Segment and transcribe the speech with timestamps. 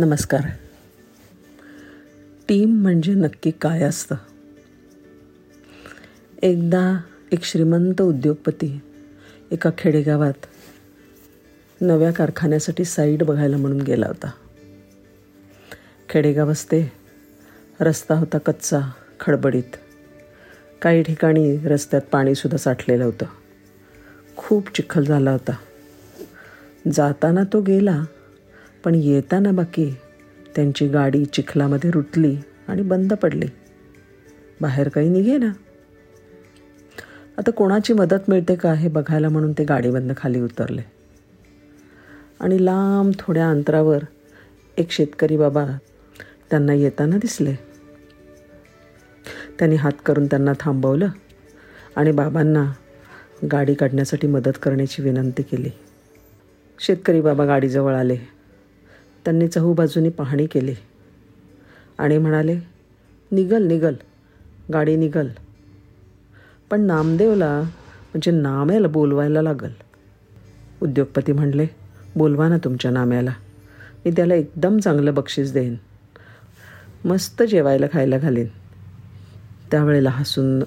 [0.00, 0.40] नमस्कार.
[2.48, 4.14] टीम म्हणजे नक्की काय असतं?
[6.42, 7.00] एकदा
[7.32, 8.80] एक श्रीमंत उद्योगपती
[9.50, 10.32] एका खेडेगावात
[11.80, 14.30] नव्या कारखान्यासाठी साईट बघायला म्हणून गेला होता.
[16.08, 16.92] खेडेगाव असते
[17.80, 18.80] रस्ता होता कच्चा
[19.20, 19.76] खडबडीत.
[20.82, 23.26] काही ठिकाणी रस्त्यात पाणीसुद्धा साठलेलं होतं.
[24.36, 25.52] खूप चिखल झाला होता.
[26.92, 28.04] जाताना तो गेला
[28.84, 29.96] पण येताना बाकी
[30.56, 32.36] त्यांची गाडी चिखलामध्ये रुतली
[32.68, 33.46] आणि बंद पडली.
[34.60, 35.52] बाहेर काही निघे ना.
[37.38, 40.82] आता कोणाची मदत मिळते का हे बघायला म्हणून ते गाडीबंद खाली उतरले.
[42.40, 43.98] आणि लांब थोड्या अंतरावर
[44.76, 45.66] एक शेतकरी बाबा
[46.50, 47.54] त्यांना येताना दिसले.
[49.58, 51.08] त्यांनी हात करून त्यांना थांबवलं
[51.96, 52.72] आणि बाबांना
[53.52, 55.70] गाडी काढण्यासाठी मदत करण्याची विनंती केली.
[56.78, 58.39] शेतकरी बाबा गाडीजवळ आले.
[59.24, 60.74] त्यांनी चहूबाजूनी पाहणी केली.
[61.98, 62.58] आणि म्हणाले
[63.32, 63.94] निघल निघल
[64.72, 65.28] गाडी निघल.
[66.70, 69.70] पण नामदेवला म्हणजे नाम्याला बोलवायला लागल.
[70.82, 71.66] उद्योगपती म्हणले
[72.16, 73.30] बोलवा ना तुमच्या नाम्याला.
[74.04, 75.76] मी त्याला एकदम चांगलं बक्षीस देईन.
[77.04, 78.46] मस्त जेवायला खायला घालीन.
[79.70, 80.62] त्यावेळेला हसून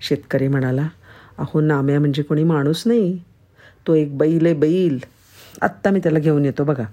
[0.00, 0.88] शेतकरी म्हणाला
[1.38, 3.20] अहो नाम्या म्हणजे कोणी माणूस नाही.
[3.86, 4.98] तो एक बैल आहे बैल.
[5.62, 6.84] आत्ता मी त्याला घेऊन येतो बघा.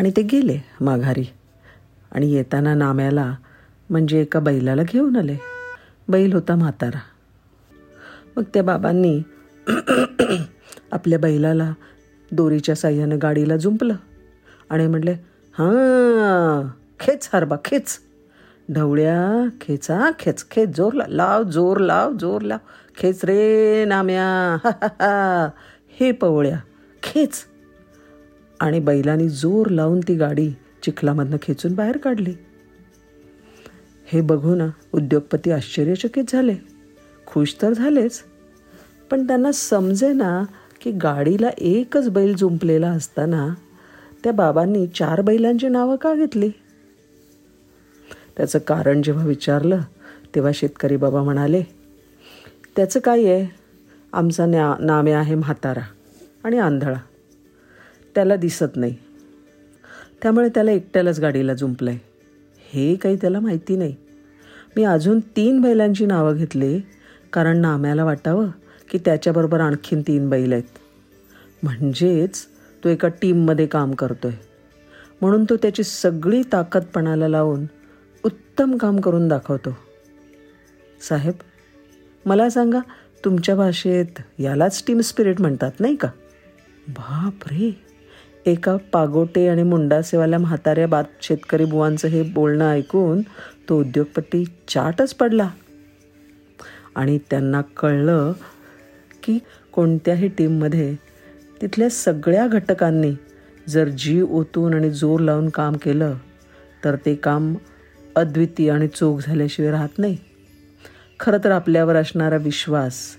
[0.00, 1.24] आणि ते गेले माघारी.
[2.12, 3.34] आणि येताना नाम्याला
[3.90, 5.36] म्हणजे एका बैलाला घेऊन आले.
[6.08, 6.98] बैल होता म्हातारा.
[8.36, 9.22] मग त्या बाबांनी
[10.92, 11.72] आपल्या बैलाला
[12.32, 13.94] दोरीच्या साह्यानं गाडीला जुंपलं
[14.70, 15.12] आणि म्हटले
[15.58, 16.68] हां
[17.00, 17.98] खेच हरबा खेच.
[18.70, 22.58] ढवळ्या खेचा खेच खेच जोर ला लाव जोर लाव जोर लाव.
[22.96, 24.56] खेच रे नाम्या.
[24.64, 25.48] हा हा हा
[26.00, 26.58] हे पवळ्या
[27.02, 27.32] खेच.
[28.60, 30.50] आणि बैलांनी जोर लावून ती गाडी
[30.82, 32.34] चिखलामधनं खेचून बाहेर काढली.
[34.06, 36.54] हे बघून उद्योगपती आश्चर्यचकित झाले.
[37.26, 38.22] खुश तर झालेच
[39.10, 40.44] पण त्यांना समजे ना
[40.80, 43.48] की गाडीला एकच बैल जुंपलेला असताना
[44.24, 46.50] त्या बाबांनी चार बैलांची नावं का घेतली?
[48.36, 49.80] त्याचं कारण जेव्हा विचारलं
[50.34, 51.62] तेव्हा शेतकरी बाबा म्हणाले
[52.76, 53.46] त्याचं काय आहे?
[54.12, 55.82] आमचा न्या नामे आहे म्हातारा
[56.44, 56.98] आणि आंधळा.
[58.14, 58.94] त्याला दिसत नाही.
[60.22, 61.98] त्यामुळे त्याला एकट्यालाच गाडीला जुंपलं आहे
[62.72, 63.96] हे काही त्याला माहिती नाही.
[64.76, 66.80] मी अजून तीन बैलांची नावं घेतली
[67.32, 68.48] कारण नाम्याला वाटावं
[68.90, 70.78] की त्याच्याबरोबर आणखीन तीन बैल आहेत.
[71.62, 72.46] म्हणजेच
[72.84, 74.32] तो एका टीममध्ये काम करतोय.
[75.20, 77.64] म्हणून तो त्याची सगळी ताकदपणाला लावून
[78.24, 79.78] उत्तम काम करून दाखवतो.
[81.08, 81.34] साहेब
[82.26, 82.78] मला सांगा
[83.24, 86.08] तुमच्या भाषेत यालाच टीम स्पिरिट म्हणतात नाही का?
[86.88, 87.89] बाप रे
[88.46, 93.20] एका पागोटे आणि मुंडासेवाल्या म्हाताऱ्या बात शेतकरी बुवांचं हे बोलणं ऐकून
[93.68, 95.48] तो उद्योगपती चाटच पडला.
[96.94, 98.32] आणि त्यांना कळलं
[99.22, 99.38] की
[99.72, 100.94] कोणत्याही टीममध्ये
[101.62, 103.12] तिथल्या सगळ्या घटकांनी
[103.68, 106.14] जर जीव ओतून आणि जोर लावून काम केलं
[106.84, 107.54] तर ते काम
[108.16, 110.16] अद्वितीय आणि चोख झाल्याशिवाय राहत नाही.
[111.20, 113.16] खरं तर आपल्यावर असणारा विश्वास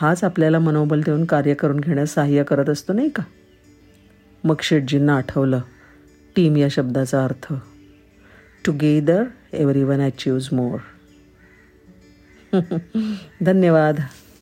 [0.00, 3.22] हाच आपल्याला मनोबल देऊन कार्य करून घेण्यास सहाय्य करत असतो नाही का?
[4.48, 5.60] मग शेटजींना आठवलं
[6.36, 7.52] टीम या शब्दाचा अर्थ.
[8.64, 10.78] Together every one achieves more
[13.42, 14.00] धन्यवाद.